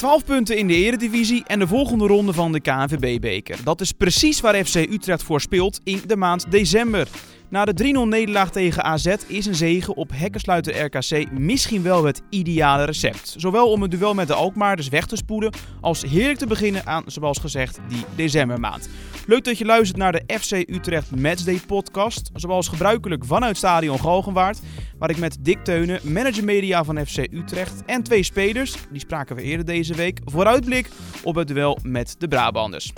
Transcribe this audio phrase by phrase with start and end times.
[0.00, 3.56] 12 punten in de Eredivisie en de volgende ronde van de KNVB-beker.
[3.64, 7.08] Dat is precies waar FC Utrecht voor speelt in de maand december.
[7.50, 12.22] Na de 3-0 nederlaag tegen AZ is een zege op hekkensluiter RKC misschien wel het
[12.28, 13.34] ideale recept.
[13.36, 17.02] Zowel om het duel met de Alkmaarders weg te spoeden, als heerlijk te beginnen aan,
[17.06, 18.88] zoals gezegd, die decembermaand.
[19.26, 24.60] Leuk dat je luistert naar de FC Utrecht Matchday podcast, zoals gebruikelijk vanuit Stadion Galgenwaard,
[24.98, 29.36] waar ik met Dick Teunen, manager media van FC Utrecht en twee spelers, die spraken
[29.36, 30.88] we eerder deze week, vooruitblik
[31.22, 32.92] op het duel met de Brabanders.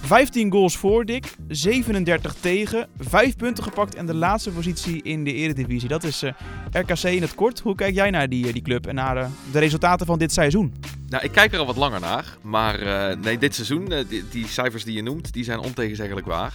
[0.00, 5.32] 15 goals voor Dick, 37 tegen, 5 punten gepakt en de laatste positie in de
[5.32, 5.88] Eredivisie.
[5.88, 6.32] Dat is eh,
[6.70, 7.60] RKC in het kort.
[7.60, 10.32] Hoe kijk jij naar die, eh, die club en naar uh, de resultaten van dit
[10.32, 10.74] seizoen?
[11.08, 12.36] Nou, ik kijk er al wat langer naar.
[12.42, 12.78] Maar
[13.18, 16.54] nee, dit seizoen, die, die, cijfers die je noemt, die zijn ontegenzeggelijk waar.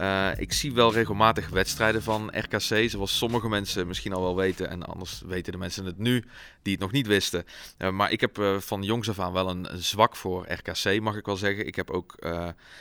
[0.00, 4.68] Uh, ik zie wel regelmatig wedstrijden van RKC, zoals sommige mensen misschien al wel weten.
[4.68, 6.24] En anders weten de mensen het nu
[6.62, 7.44] die het nog niet wisten.
[7.78, 11.00] Uh, maar ik heb uh, van jongs af aan wel een, een, zwak voor RKC,
[11.00, 11.66] mag ik wel zeggen.
[11.66, 12.14] Ik heb ook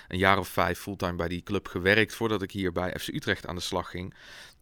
[0.07, 3.47] een jaar of vijf fulltime bij die club gewerkt voordat ik hier bij FC Utrecht
[3.47, 4.13] aan de slag ging.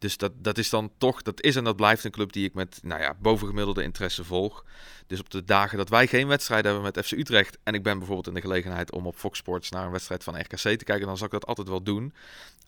[0.04, 2.54] Dus dat, dat is dan toch, dat is en dat blijft een club die ik
[2.54, 4.66] met nou ja, bovengemiddelde interesse volg.
[5.08, 7.98] Dus op de dagen dat wij geen wedstrijd hebben met FC Utrecht en ik ben
[7.98, 11.06] bijvoorbeeld in de gelegenheid om op Fox Sports naar een wedstrijd van RKC te kijken,
[11.06, 12.14] dan zal ik dat altijd wel doen.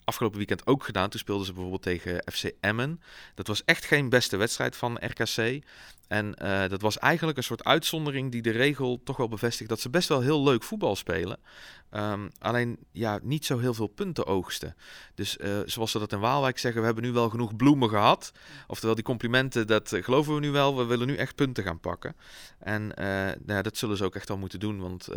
[0.04, 1.10] Afgelopen weekend ook gedaan.
[1.10, 3.02] Toen speelden ze bijvoorbeeld tegen FC Emmen.
[3.34, 5.64] Dat was echt geen beste wedstrijd van RKC.
[6.08, 9.80] En uh, dat was eigenlijk een soort uitzondering die de regel toch wel bevestigt dat
[9.80, 11.38] ze best wel heel leuk voetbal spelen.
[11.92, 14.76] Um, alleen ja, niet zo heel veel punten oogsten.
[15.16, 18.32] Dus uh, zoals ze dat in Waalwijk zeggen, we hebben nu wel genoeg bloemen gehad.
[18.68, 20.78] Oftewel die complimenten, dat uh, geloven we nu wel.
[20.78, 22.16] We willen nu echt punten gaan pakken.
[22.60, 22.92] En
[23.46, 24.80] nou, dat zullen ze ook echt wel moeten doen.
[24.80, 25.08] Want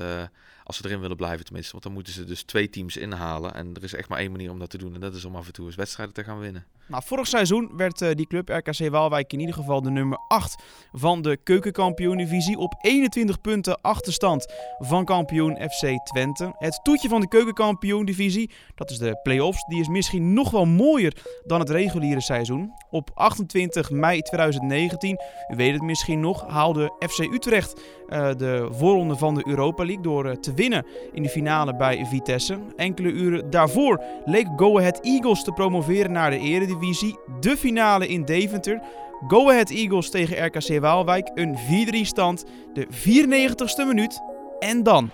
[0.69, 1.73] als ze erin willen blijven tenminste.
[1.73, 3.55] Want dan moeten ze dus twee teams inhalen.
[3.55, 4.95] En er is echt maar één manier om dat te doen.
[4.95, 6.67] En dat is om af en toe eens wedstrijden te gaan winnen.
[6.87, 10.63] Nou, vorig seizoen werd uh, die club RKC Waalwijk in ieder geval de nummer 8
[10.93, 12.59] van de keukenkampioen-divisie.
[12.59, 16.55] Op 21 punten achterstand van kampioen FC Twente.
[16.59, 21.17] Het toetje van de keukenkampioen-divisie, dat is de play-offs, die is misschien nog wel mooier
[21.45, 22.73] dan het reguliere seizoen.
[22.91, 25.21] Op 28 mei 2019,
[25.53, 30.03] u weet het misschien nog, haalde FC Utrecht uh, de voorronde van de Europa League
[30.03, 32.59] door uh, te winnen in de finale bij Vitesse.
[32.77, 37.19] Enkele uren daarvoor leek Go Ahead Eagles te promoveren naar de Eredivisie.
[37.41, 38.81] De finale in Deventer.
[39.27, 41.31] Go Ahead Eagles tegen RKC Waalwijk.
[41.35, 41.57] Een
[41.95, 42.45] 4-3 stand.
[42.73, 44.21] De 94ste minuut.
[44.59, 45.11] En dan.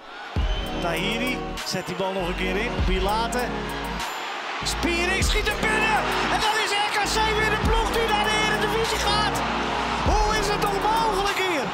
[0.81, 2.71] Tahiri zet die bal nog een keer in.
[2.87, 3.39] Pilate.
[4.65, 5.99] Spiering schiet er binnen.
[6.35, 9.37] En dan is RKC weer de ploeg die naar de Eredivisie gaat.
[10.11, 11.67] Hoe is het toch mogelijk hier?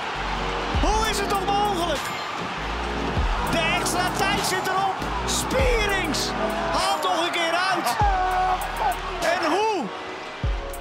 [0.86, 2.04] Hoe is het toch mogelijk?
[3.90, 4.94] Extra tijd zit erop.
[5.26, 6.30] Spierings
[6.72, 7.96] haalt toch een keer uit.
[9.22, 9.84] En hoe?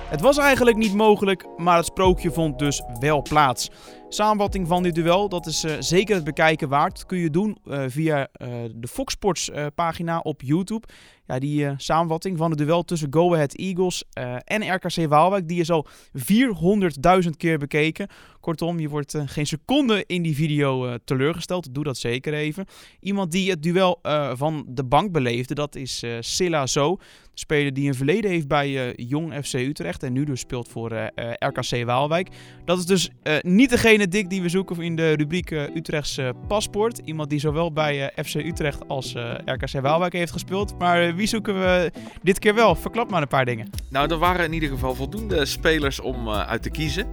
[0.10, 3.70] Het was eigenlijk niet mogelijk, maar het sprookje vond dus wel plaats.
[4.12, 6.96] Samenvatting van dit duel, dat is uh, zeker het bekijken waard.
[6.96, 10.88] Dat kun je doen uh, via uh, de Fox Sports pagina op YouTube.
[11.26, 14.04] Ja, die samenvatting van het duel tussen Go Ahead Eagles
[14.44, 15.88] en RKC Waalwijk, die is al
[16.18, 18.08] 400.000 keer bekeken.
[18.40, 21.74] Kortom, je wordt geen seconde in die video teleurgesteld.
[21.74, 22.66] Doe dat zeker even.
[23.00, 24.00] Iemand die het duel
[24.34, 26.96] van de bank beleefde, dat is Silla Zo.
[26.96, 31.12] De speler die een verleden heeft bij Jong FC Utrecht en nu dus speelt voor
[31.40, 32.30] RKC Waalwijk.
[32.66, 33.10] Dat is dus
[33.42, 36.98] niet degene dik die we zoeken in de rubriek uh, Utrechts paspoort.
[36.98, 39.16] Iemand die zowel bij uh, FC Utrecht als
[39.46, 40.80] RKC Waalwijk heeft gespeeld.
[40.80, 42.76] Maar wie zoeken we dit keer wel?
[42.76, 43.70] Verklap maar een paar dingen.
[43.90, 47.08] Nou, er waren in ieder geval voldoende spelers om uit te kiezen.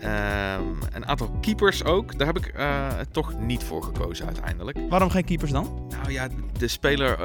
[0.00, 0.62] Ehm,
[0.92, 2.18] een aantal keepers ook.
[2.18, 2.54] Daar heb ik
[3.10, 4.78] toch niet voor gekozen uiteindelijk.
[4.88, 5.86] Waarom geen keepers dan?
[5.88, 6.28] Nou ja,
[6.58, 7.18] de speler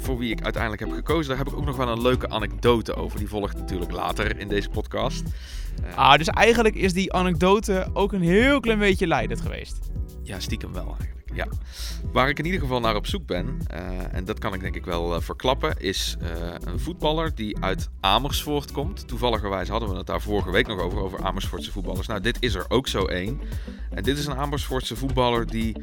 [0.00, 2.94] voor wie ik uiteindelijk heb gekozen, daar heb ik ook nog wel een leuke anekdote
[2.94, 3.18] over.
[3.18, 5.22] Die volgt natuurlijk later in deze podcast.
[5.94, 9.78] Ah, dus eigenlijk is die anekdote ook een heel klein beetje leidend geweest.
[10.22, 11.19] Ja, stiekem wel eigenlijk.
[11.32, 11.46] Ja.
[12.12, 14.74] Waar ik in ieder geval naar op zoek ben, uh, en dat kan ik denk
[14.74, 16.28] ik wel uh, verklappen, is uh,
[16.64, 19.08] een voetballer die uit Amersfoort komt.
[19.08, 22.06] Toevalligerwijs hadden we het daar vorige week nog over, over Amersfoortse voetballers.
[22.06, 23.40] Nou, dit is er ook zo één.
[23.90, 25.76] En dit is een Amersfoortse voetballer die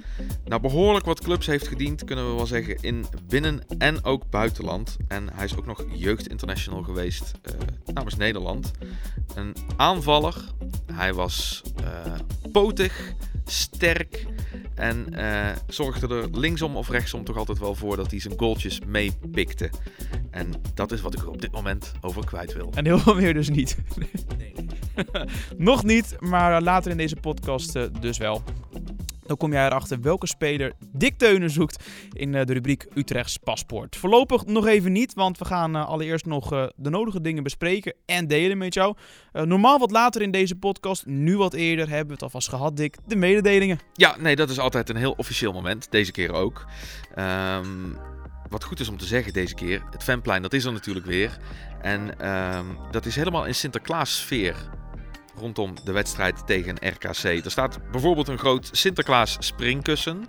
[0.45, 4.97] nou, behoorlijk wat clubs heeft gediend, kunnen we wel zeggen, in binnen- en ook buitenland.
[5.07, 7.31] En hij is ook nog jeugdinternational geweest
[7.93, 8.71] namens Nederland.
[9.35, 10.35] Een aanvaller.
[10.93, 11.61] Hij was
[12.51, 13.13] potig,
[13.51, 14.25] sterk
[14.75, 18.79] en uh, zorgde er linksom of rechtsom toch altijd wel voor dat hij zijn goaltjes
[18.85, 19.69] meepikte.
[20.31, 22.71] En dat is wat ik er op dit moment over kwijt wil.
[22.75, 23.77] En heel veel meer dus niet.
[24.37, 24.53] Nee.
[25.57, 28.43] Nog niet, maar later in deze podcast uh, dus wel.
[29.27, 33.95] Dan kom jij erachter welke speler Dick Teunen zoekt in de rubriek Utrechts Paspoort.
[33.95, 38.57] Voorlopig nog even niet, want we gaan allereerst nog de nodige dingen bespreken en delen
[38.57, 38.95] met jou.
[39.31, 42.97] normaal wat later in deze podcast, nu wat eerder, hebben we het alvast gehad, Dick.
[43.05, 43.79] De mededelingen.
[43.93, 45.91] Ja, nee, dat is altijd een heel officieel moment.
[45.91, 46.65] Deze keer ook.
[47.15, 47.97] Um,
[48.49, 51.37] wat goed is om te zeggen deze keer, het fanplein dat is er natuurlijk weer.
[51.81, 54.55] En ehm, dat is helemaal in Sinterklaas sfeer
[55.37, 57.23] rondom de wedstrijd tegen RKC.
[57.23, 60.21] Er staat bijvoorbeeld een groot Sinterklaas springkussen.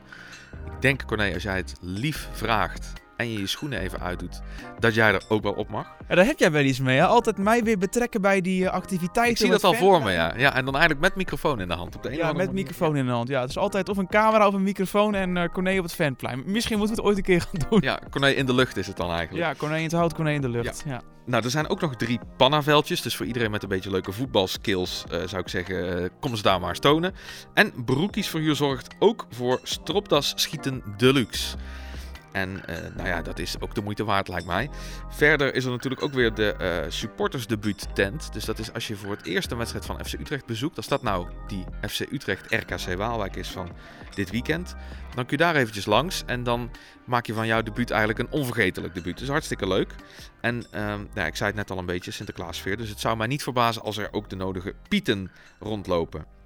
[0.66, 4.40] Ik denk Corné, als jij het lief vraagt, en je je schoenen even uitdoet,
[4.78, 5.86] dat jij er ook wel op mag.
[6.08, 6.98] Ja, daar heb jij wel iets mee.
[6.98, 7.06] Hè?
[7.06, 9.32] Altijd mij weer betrekken bij die uh, activiteiten.
[9.32, 10.34] Ik zie dat al voor me, ja.
[10.36, 10.54] ja.
[10.54, 11.96] En dan eigenlijk met microfoon in de hand.
[11.96, 13.28] Op de ja, met microfoon in de hand.
[13.28, 15.94] Ja, het is altijd of een camera of een microfoon en uh, Corné op het
[15.94, 16.42] fanplein.
[16.46, 17.80] Misschien moeten we het ooit een keer gaan doen.
[17.82, 19.46] Ja, Corné in de lucht is het dan eigenlijk.
[19.46, 20.82] Ja, Corné in het hout, Corné in de lucht.
[20.86, 21.00] Ja.
[21.26, 23.02] Nou, er zijn ook nog drie pannaveldjes.
[23.02, 26.60] Dus voor iedereen met een beetje leuke voetbalskills uh, zou ik zeggen, kom ze daar
[26.60, 27.14] maar eens tonen.
[27.54, 31.56] En Broekies voor zorgt ook voor stropdas schieten deluxe.
[32.32, 34.70] En uh, nou ja, dat is ook de moeite waard, lijkt mij.
[35.08, 38.32] Verder is er natuurlijk ook weer de uh, supportersdebuut tent.
[38.32, 40.76] Dus dat is als je voor het eerst een wedstrijd van FC Utrecht bezoekt.
[40.76, 43.70] Als dat nou die FC Utrecht RKC Waalwijk is van
[44.14, 44.74] dit weekend.
[45.14, 46.22] Dan kun je daar eventjes langs.
[46.26, 46.70] En dan
[47.04, 49.18] maak je van jouw debuut eigenlijk een onvergetelijk debuut.
[49.18, 49.94] Dus hartstikke leuk.
[50.40, 52.76] En uh, nou, ik zei het net al een beetje, Sinterklaasfeer.
[52.76, 56.37] Dus het zou mij niet verbazen als er ook de nodige pieten rondlopen.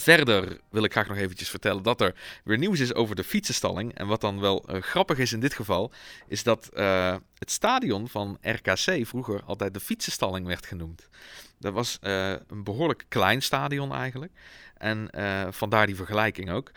[0.00, 2.14] Verder wil ik graag nog eventjes vertellen dat er
[2.44, 3.94] weer nieuws is over de fietsenstalling.
[3.94, 5.92] En wat dan wel uh, grappig is in dit geval,
[6.28, 11.08] is dat uh, het stadion van RKC vroeger altijd de fietsenstalling werd genoemd.
[11.58, 14.32] Dat was uh, een behoorlijk klein stadion eigenlijk.
[14.76, 15.08] En
[15.50, 16.70] vandaar die vergelijking ook.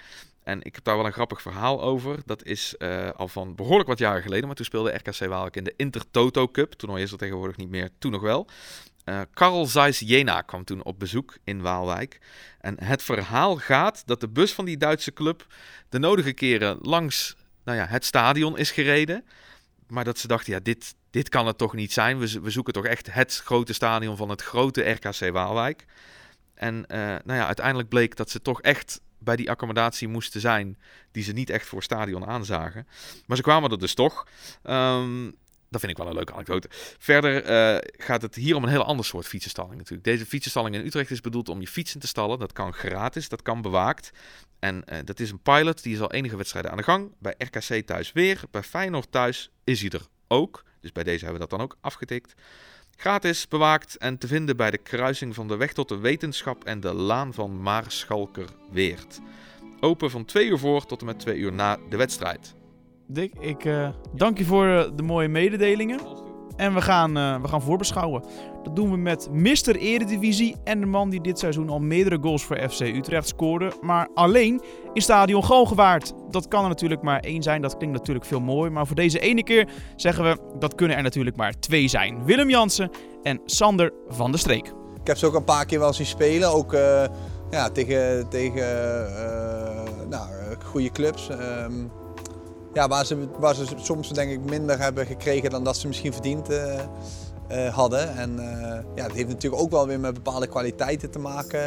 [0.44, 2.20] En ik heb daar wel een grappig verhaal over.
[2.26, 2.76] Dat is
[3.16, 4.46] al van behoorlijk wat jaren geleden.
[4.48, 6.72] Maar toen speelde RKC Waalwijk in de Intertoto Cup.
[6.74, 8.48] Toernooi is er tegenwoordig niet meer, toen nog wel.
[9.06, 12.20] Uh, Karl Zeiss Jena kwam toen op bezoek in Waalwijk.
[12.60, 15.48] En het verhaal gaat dat de bus van die Duitse club
[15.90, 19.26] de nodige keren langs nou ja, het stadion is gereden.
[19.88, 22.20] Maar dat ze dachten, ja, dit, dit kan het toch niet zijn.
[22.20, 25.86] We, we zoeken toch echt het grote stadion van het grote RKC Waalwijk.
[26.54, 30.78] En uh, nou ja, uiteindelijk bleek dat ze toch echt bij die accommodatie moesten zijn
[31.12, 32.88] die ze niet echt voor stadion aanzagen.
[33.26, 34.28] Maar ze kwamen er dus toch.
[34.64, 35.36] Um,
[35.74, 36.68] dat vind ik wel een leuke anekdote.
[36.98, 40.04] Verder uh, gaat het hier om een heel ander soort fietsenstalling natuurlijk.
[40.04, 42.40] Deze fietsenstalling in Utrecht is bedoeld om je fietsen te stallen.
[42.40, 44.12] Dat kan gratis, dat kan bewaakt.
[44.60, 47.12] En uh, dat is een pilot, die is al enige wedstrijden aan de gang.
[47.20, 50.64] Bij RKC thuis weer, bij Feyenoord thuis is hij er ook.
[50.80, 52.34] Dus bij deze hebben we dat dan ook afgetikt.
[52.96, 56.80] Gratis, bewaakt en te vinden bij de kruising van de weg tot de wetenschap en
[56.80, 59.20] de laan van Maarschalkerweert.
[59.80, 62.56] Open van 2 uur voor tot en met 2 uur na de wedstrijd.
[63.14, 66.00] Dick, ik uh, dank je voor uh, de mooie mededelingen.
[66.56, 68.24] En we gaan, uh, we gaan voorbeschouwen.
[68.64, 69.76] Dat doen we met Mr.
[69.76, 73.72] Eredivisie en de man die dit seizoen al meerdere goals voor FC Utrecht scoorde.
[73.82, 74.62] Maar alleen
[74.94, 76.14] in stadion Galgenwaard.
[76.30, 77.62] Dat kan er natuurlijk maar één zijn.
[77.62, 78.70] Dat klinkt natuurlijk veel mooi.
[78.70, 82.26] Maar voor deze ene keer zeggen we dat kunnen er natuurlijk maar twee zijn.
[82.26, 82.90] Willem Jansen
[83.24, 84.68] en Sander van der Streek.
[85.00, 86.54] Ik heb ze ook een paar keer wel zien spelen.
[86.54, 86.72] Ook
[87.52, 88.66] ja, tegen, tegen
[90.10, 90.28] nou,
[90.64, 91.30] goede clubs.
[91.30, 91.92] Um,
[92.74, 96.14] ja, waar, ze, waar ze soms denk ik minder hebben gekregen dan dat ze misschien
[96.14, 96.74] verdiend uh,
[97.52, 98.16] uh, hadden.
[98.16, 101.62] En uh, ja, het heeft natuurlijk ook wel weer met bepaalde kwaliteiten te maken.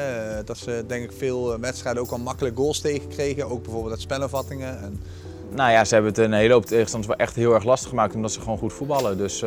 [0.45, 3.51] dat ze denk ik veel wedstrijden ook al makkelijk goals tegenkregen.
[3.51, 4.79] Ook bijvoorbeeld uit spelervattingen.
[4.83, 5.03] En...
[5.51, 8.15] Nou ja, ze hebben het een hele hoop tegenstanders wel echt heel erg lastig gemaakt
[8.15, 9.19] omdat ze gewoon goed voetballen.
[9.19, 9.41] Dus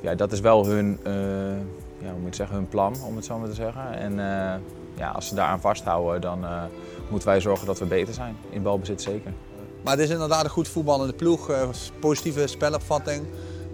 [0.00, 0.98] ja, dat is wel hun,
[1.98, 3.92] ja, hoe moet ik zeggen, hun plan, om het zo maar te zeggen.
[3.98, 4.14] En
[4.96, 6.44] ja, als ze daaraan vasthouden, dan
[7.08, 8.36] moeten wij zorgen dat we beter zijn.
[8.50, 9.32] In balbezit zeker.
[9.82, 11.68] Maar het is inderdaad een goed voetballende ploeg, uh,
[12.00, 13.24] positieve spelopvatting.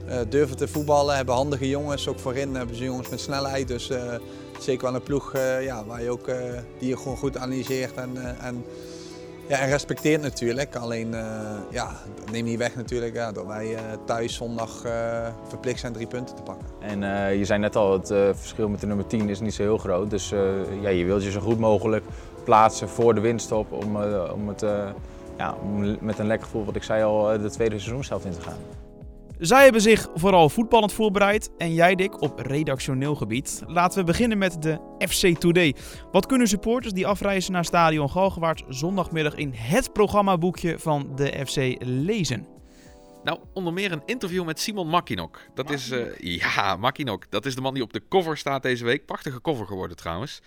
[0.09, 2.09] Uh, durven te voetballen, hebben handige jongens.
[2.09, 3.69] Ook voorin hebben ze jongens met snelheid.
[3.69, 4.15] Dus uh,
[4.61, 6.31] zeker wel een ploeg ja, waar je ook,
[6.79, 8.65] die je gewoon goed analyseert en, en,
[9.49, 10.77] ja, en respecteert natuurlijk.
[10.77, 11.11] Alleen
[11.71, 11.91] ja,
[12.33, 14.83] neem niet weg natuurlijk ja, dat wij thuis zondag
[15.49, 16.67] verplicht zijn drie punten te pakken.
[16.81, 17.01] En
[17.39, 18.07] je zei net al, het
[18.39, 20.11] verschil met de nummer 10 is niet zo heel groot.
[20.11, 20.29] Dus
[20.81, 22.05] ja, je wilt je zo goed mogelijk
[22.45, 23.97] plaatsen voor de winststop om,
[24.33, 24.65] om het
[25.39, 25.57] ja,
[26.01, 28.59] met een lekker gevoel, wat ik zei al, eh, de tweede seizoenshelft in te gaan.
[29.39, 33.63] Zij hebben zich vooral voetballend voorbereid en jij Dick op redactioneel gebied.
[33.67, 34.79] Laten we beginnen met de
[35.09, 35.75] FC Today.
[36.13, 41.85] Wat kunnen supporters die afreizen naar stadion Galgenwaard zondagmiddag in het programmaboekje van de FC
[41.85, 42.58] lezen?
[43.29, 45.41] Nou, onder meer een interview met Simon Makinok.
[45.55, 47.31] Dat is, uh, ja, Makinok.
[47.31, 49.07] Dat is de man die op de cover staat deze week.
[49.07, 50.41] Prachtige cover geworden trouwens.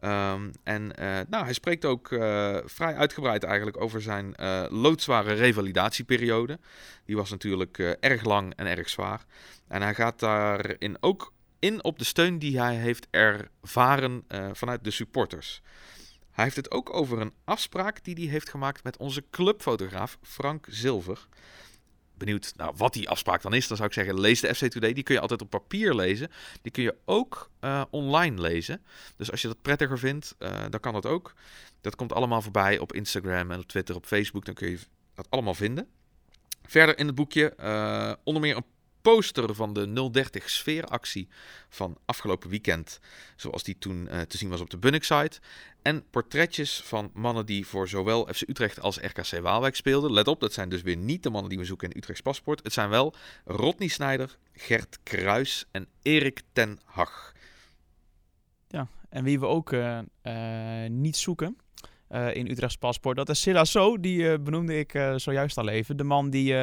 [0.00, 4.34] Um, en uh, nou, hij spreekt ook uh, vrij uitgebreid eigenlijk over zijn
[4.70, 6.58] loodzware revalidatieperiode.
[7.04, 9.24] Die was natuurlijk erg lang en erg zwaar.
[9.68, 14.90] En hij gaat daarin ook in op de steun die hij heeft ervaren vanuit de
[14.90, 15.62] supporters.
[16.30, 20.66] Hij heeft het ook over een afspraak die hij heeft gemaakt met onze clubfotograaf Frank
[20.70, 21.28] Zilver.
[22.22, 24.92] Benieuwd nou, wat die afspraak dan is, dan zou ik zeggen: lees de FC Today.
[24.92, 26.30] Die kun je altijd op papier lezen.
[26.62, 28.82] Die kun je ook uh, online lezen.
[29.16, 31.34] Dus als je dat prettiger vindt, uh, dan kan dat ook.
[31.80, 34.44] Dat komt allemaal voorbij op Instagram en op Twitter, op Facebook.
[34.44, 34.78] Dan kun je
[35.14, 35.86] dat allemaal vinden.
[36.62, 38.64] Verder in het boekje uh, onder meer een
[39.02, 41.28] poster van de 030 sfeeractie
[41.68, 43.00] van afgelopen weekend,
[43.36, 45.40] zoals die toen uh, te zien was op de Bunnik site.
[45.82, 50.12] En portretjes van mannen die voor zowel FC Utrecht als RKC Waalwijk speelden.
[50.12, 52.60] Let op, dat zijn dus weer niet de mannen die we zoeken in Utrechts paspoort.
[52.62, 57.32] Het zijn wel Rodney Snijder, Gert Kruis en Erik ten Hag.
[58.68, 61.56] Ja, en wie we ook uh, uh, niet zoeken,
[62.32, 63.16] in Utrechts paspoort.
[63.16, 65.96] Dat is Silla So, die benoemde ik zojuist al even.
[65.96, 66.54] De man die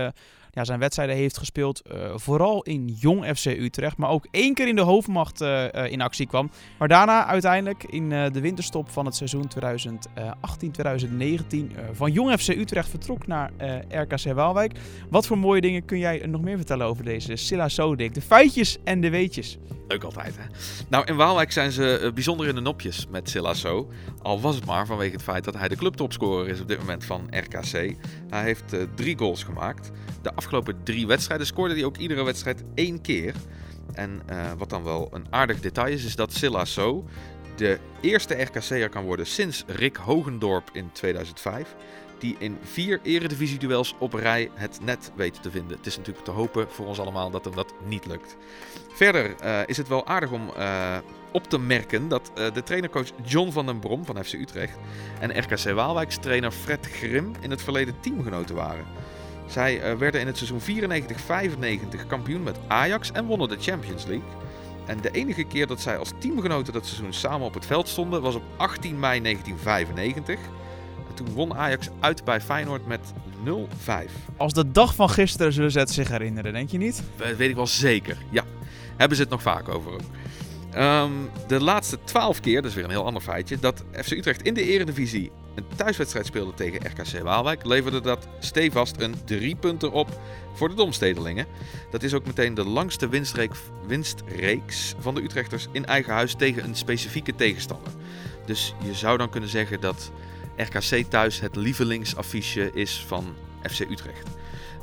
[0.52, 1.82] ja, zijn wedstrijden heeft gespeeld,
[2.16, 3.98] vooral in jong FC Utrecht.
[3.98, 5.42] Maar ook één keer in de hoofdmacht
[5.90, 6.52] in actie kwam.
[6.78, 9.62] Maar daarna uiteindelijk in de winterstop van het seizoen 2018-2019
[11.92, 13.52] van jong FC Utrecht vertrok naar
[13.90, 14.80] RKC Waalwijk.
[15.10, 18.14] Wat voor mooie dingen kun jij nog meer vertellen over deze Silla So, Dick?
[18.14, 19.58] De feitjes en de weetjes.
[19.88, 20.44] Leuk altijd, hè?
[20.90, 23.90] Nou, in Waalwijk zijn ze bijzonder in de nopjes met Silla So.
[24.22, 27.06] Al was het maar vanwege het feit dat hij de clubtopscorer is op dit moment
[27.06, 27.96] van RKC.
[28.30, 29.92] Hij heeft uh, drie goals gemaakt.
[30.22, 33.34] De afgelopen drie wedstrijden scoorde hij ook iedere wedstrijd één keer.
[33.94, 37.06] En uh, wat dan wel een aardig detail is, is dat Silla So
[37.56, 41.76] de eerste RKC'er kan worden sinds Rick Hogendorp in 2005
[42.20, 45.78] die in vier eredivisie-duels op rij het net weet te vinden.
[45.78, 48.38] Het is natuurlijk te hopen voor ons allemaal dat hem dat niet lukt.
[48.94, 50.98] Verder uh, is het wel aardig om uh,
[51.32, 54.78] op te merken dat uh, de trainercoach John van den Brom van FC Utrecht
[55.20, 58.86] en RKC Waalwijks trainer Fred Grim in het verleden teamgenoten waren.
[59.48, 60.92] Zij werden in het seizoen
[62.02, 64.30] 94-95 kampioen met Ajax en wonnen de Champions League.
[64.86, 68.22] En de enige keer dat zij als teamgenoten dat seizoen samen op het veld stonden
[68.22, 70.40] was op 18 mei 1995.
[71.26, 73.00] Toen won Ajax uit bij Feyenoord met
[73.46, 73.52] 0-5.
[74.38, 77.04] Als de dag van gisteren zullen ze het zich herinneren, denk je niet?
[77.16, 78.44] Dat weet ik wel zeker, ja.
[78.98, 80.02] Hebben ze het nog vaak over ook.
[80.76, 84.42] Um, de laatste 12 keer, dat is weer een heel ander feitje, dat FC Utrecht
[84.42, 89.92] in de Eredivisie een thuiswedstrijd speelde tegen RKC Waalwijk, leverde dat stevast een drie punten
[89.92, 90.20] op
[90.54, 91.46] voor de Domstedelingen.
[91.92, 93.52] Dat is ook meteen de langste winstreek,
[93.88, 97.92] winstreeks van de Utrechters in eigen huis tegen een specifieke tegenstander.
[98.46, 100.12] Dus je zou dan kunnen zeggen dat
[100.60, 104.28] RKC thuis het lievelingsaffiche is van FC Utrecht.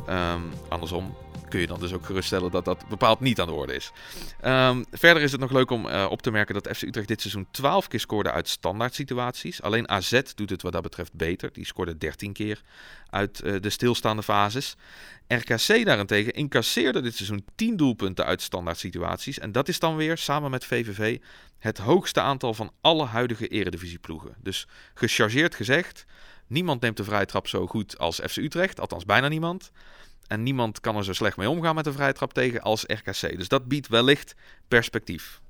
[0.09, 1.17] Um, andersom
[1.57, 3.93] kun je dan dus ook geruststellen dat dat bepaald niet aan de orde is.
[4.45, 7.21] Um, verder is het nog leuk om uh, op te merken dat FC Utrecht dit
[7.21, 9.63] seizoen 12 keer scoorde uit standaard situaties.
[9.63, 11.53] Alleen AZ doet het wat dat betreft beter.
[11.53, 12.63] Die scoorde 13 keer
[13.11, 14.77] uit uh, de stilstaande fases.
[15.29, 19.39] RKC daarentegen incasseerde dit seizoen 10 doelpunten uit standaard situaties.
[19.39, 21.19] En dat is dan weer, samen met VVV,
[21.59, 24.35] het hoogste aantal van alle huidige eredivisieploegen.
[24.43, 26.05] Dus gechargeerd gezegd,
[26.47, 28.81] niemand neemt de vrije trap zo goed als FC Utrecht.
[28.81, 29.71] Althans bijna niemand.
[30.29, 33.37] En niemand kan er zo slecht mee omgaan met de vrije trap tegen als RKC.
[33.37, 34.35] Dus dat biedt wellicht
[34.69, 35.41] perspectief.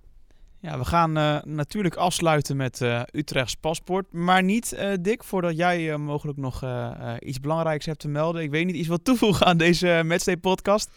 [0.60, 4.12] Ja, we gaan uh, natuurlijk afsluiten met uh, Utrechts paspoort.
[4.12, 6.64] Maar niet, uh, Dick, voordat jij mogelijk nog
[7.18, 8.42] iets belangrijks hebt te melden.
[8.42, 10.90] Ik weet niet, iets wat toevoegen aan deze Matchday podcast?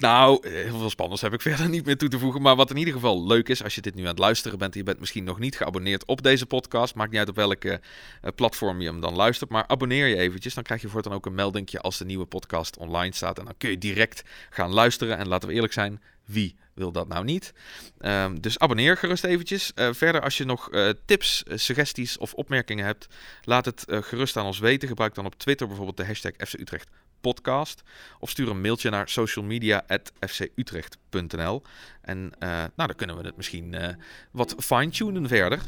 [0.00, 2.42] Nou, heel veel spannends heb ik verder niet meer toe te voegen.
[2.42, 4.72] Maar wat in ieder geval leuk is, als je dit nu aan het luisteren bent...
[4.72, 6.94] en je bent misschien nog niet geabonneerd op deze podcast...
[6.94, 9.50] maakt niet uit op welke uh, platform je hem dan luistert...
[9.50, 10.54] maar abonneer je eventjes.
[10.54, 13.38] Dan krijg je voortaan ook een meldingje als de nieuwe podcast online staat.
[13.38, 15.18] En dan kun je direct gaan luisteren.
[15.18, 17.52] En laten we eerlijk zijn, wie wil dat nou niet?
[18.00, 19.72] Um, dus abonneer gerust eventjes.
[19.74, 20.70] Uh, verder, als je nog
[21.04, 23.06] tips, suggesties of opmerkingen hebt...
[23.42, 24.88] laat het gerust aan ons weten.
[24.88, 26.88] Gebruik dan op Twitter bijvoorbeeld de hashtag FC Utrecht
[27.20, 27.82] podcast.
[28.18, 31.62] Of stuur een mailtje naar socialmedia.fcutrecht.nl.
[32.00, 33.88] En uh, nou, dan kunnen we het misschien uh,
[34.30, 35.60] wat fine-tunen verder.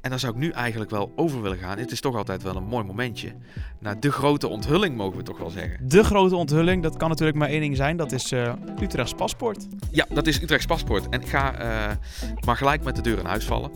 [0.00, 1.78] En dan zou ik nu eigenlijk wel over willen gaan.
[1.78, 3.34] Het is toch altijd wel een mooi momentje.
[3.80, 5.88] Naar de grote onthulling, mogen we toch wel zeggen.
[5.88, 7.96] De grote onthulling, dat kan natuurlijk maar één ding zijn.
[7.96, 9.66] Dat is uh, Utrechts paspoort.
[9.90, 11.08] Ja, dat is Utrechts paspoort.
[11.08, 11.98] En ik ga
[12.44, 13.70] maar gelijk met de deur in huis vallen.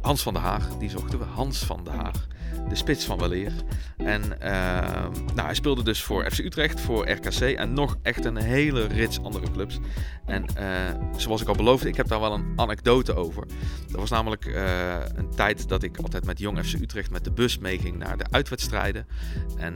[0.00, 1.24] Hans van der Haag, die zochten we.
[1.24, 2.26] Hans van der Haag
[2.70, 3.52] de spits van weleer.
[3.96, 4.48] En uh,
[5.34, 9.22] nou, hij speelde dus voor FC Utrecht, voor RKC en nog echt een hele rits
[9.22, 9.78] andere clubs.
[10.26, 10.66] En uh,
[11.16, 13.46] zoals ik al beloofde, ik heb daar wel een anekdote over.
[13.92, 17.32] Er was namelijk uh, een tijd dat ik altijd met Jong FC Utrecht met de
[17.32, 19.06] bus meeging naar de uitwedstrijden.
[19.56, 19.74] En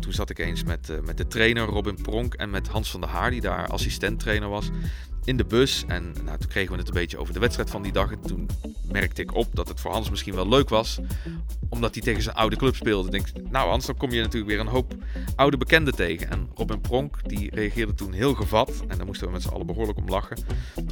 [0.00, 3.10] toen zat ik eens met, met de trainer Robin Pronk en met Hans van der
[3.10, 4.70] Haar, die daar assistent trainer was.
[5.24, 5.84] In de bus.
[5.86, 8.10] En nou, toen kregen we het een beetje over de wedstrijd van die dag.
[8.10, 8.48] En toen
[8.92, 10.98] merkte ik op dat het voor Hans misschien wel leuk was.
[11.68, 13.16] Omdat hij tegen zijn oude club speelde.
[13.16, 14.94] Ik denk, nou Hans, dan kom je natuurlijk weer een hoop
[15.36, 16.30] oude bekenden tegen.
[16.30, 18.82] En Robin Pronk, die reageerde toen heel gevat.
[18.88, 20.38] En daar moesten we met z'n allen behoorlijk om lachen.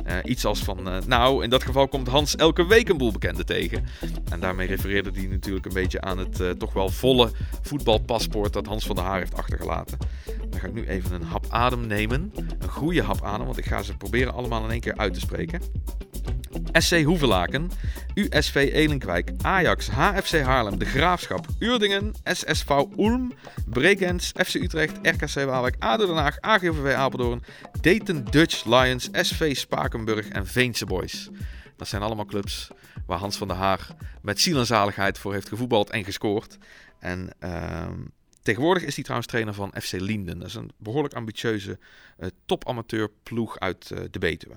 [0.07, 3.12] Uh, iets als van, uh, nou, in dat geval komt Hans elke week een boel
[3.12, 3.85] bekenden tegen.
[4.31, 7.31] En daarmee refereerde hij natuurlijk een beetje aan het uh, toch wel volle
[7.62, 9.99] voetbalpaspoort dat Hans van der Haar heeft achtergelaten.
[10.50, 12.33] Dan ga ik nu even een hap adem nemen.
[12.59, 15.21] Een goede hap adem, want ik ga ze proberen allemaal in één keer uit te
[15.21, 15.61] spreken.
[16.73, 17.71] SC Hoevelaken,
[18.14, 23.32] USV Elinkwijk, Ajax, HFC Haarlem, De Graafschap, Uerdingen, SSV Ulm,
[23.66, 27.42] Bregenz, FC Utrecht, RKC Waalwijk, ADO Den Haag, AGVV Apeldoorn,
[27.80, 31.30] Dayton Dutch Lions, SV Spakenburg en Veense Boys.
[31.76, 32.71] Dat zijn allemaal clubs
[33.06, 33.87] waar Hans van der Haar
[34.23, 36.59] met ziel en zaligheid voor heeft gevoetbald en gescoord.
[36.99, 37.88] En uh,
[38.42, 40.38] tegenwoordig is hij trouwens trainer van FC Linden.
[40.38, 41.78] Dat is een behoorlijk ambitieuze
[42.18, 44.54] uh, topamateurploeg uit uh, de Betuwe.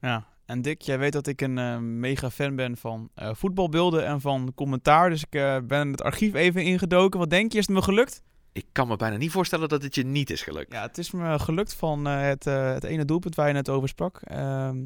[0.00, 4.06] Ja, en Dick, jij weet dat ik een uh, mega fan ben van uh, voetbalbeelden
[4.06, 5.10] en van commentaar.
[5.10, 7.18] Dus ik uh, ben het archief even ingedoken.
[7.18, 8.22] Wat denk je, is het me gelukt?
[8.52, 10.72] Ik kan me bijna niet voorstellen dat het je niet is gelukt.
[10.72, 14.20] Ja, het is me gelukt van het, het ene doelpunt waar je net over sprak.
[14.24, 14.76] Ehm,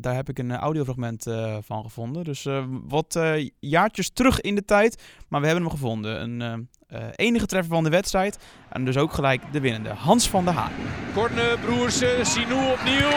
[0.00, 1.22] daar heb ik een audiofragment
[1.60, 2.24] van gevonden.
[2.24, 2.48] Dus
[2.86, 3.20] wat
[3.60, 5.02] jaartjes terug in de tijd.
[5.28, 6.42] Maar we hebben hem gevonden.
[6.42, 6.68] Een
[7.14, 8.38] enige treffer van de wedstrijd.
[8.68, 9.88] En dus ook gelijk de winnende.
[9.88, 10.72] Hans van der Haan.
[11.14, 13.10] Korne, Broersen, Sinou opnieuw.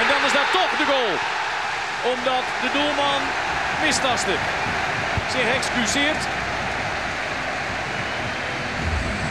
[0.00, 1.14] En dan is dat toch de goal.
[2.14, 3.20] Omdat de doelman
[3.86, 4.36] mistaste.
[5.30, 6.45] Zich excuseert.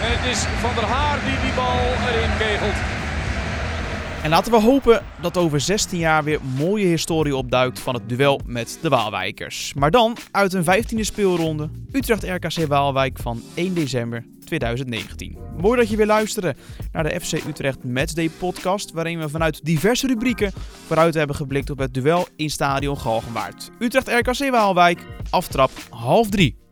[0.05, 2.75] En het is Van der Haar die die bal erin kegelt.
[4.23, 8.41] En laten we hopen dat over 16 jaar weer mooie historie opduikt van het duel
[8.45, 9.73] met de Waalwijkers.
[9.73, 15.37] Maar dan uit een 15e speelronde Utrecht RKC Waalwijk van 1 december 2019.
[15.57, 16.55] Mooi dat je weer luisterde
[16.91, 20.53] naar de FC Utrecht Matchday podcast, waarin we vanuit diverse rubrieken
[20.85, 23.69] vooruit hebben geblikt op het duel in stadion Galgenwaard.
[23.79, 26.64] Utrecht RKC Waalwijk, aftrap half drie.